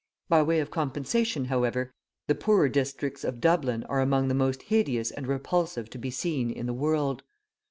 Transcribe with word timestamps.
By 0.29 0.41
way 0.41 0.59
of 0.61 0.71
compensation, 0.71 1.45
however, 1.45 1.91
the 2.25 2.33
poorer 2.33 2.69
districts 2.69 3.23
of 3.23 3.39
Dublin 3.39 3.83
are 3.83 4.01
among 4.01 4.29
the 4.29 4.33
most 4.33 4.63
hideous 4.63 5.11
and 5.11 5.27
repulsive 5.27 5.91
to 5.91 5.99
be 5.99 6.09
seen 6.09 6.49
in 6.49 6.65
the 6.65 6.73
world. 6.73 7.21